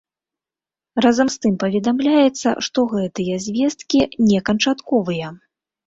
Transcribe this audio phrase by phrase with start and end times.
[1.05, 3.99] Разам з тым паведамляецца, што гэтыя звесткі
[4.33, 5.27] не канчатковыя.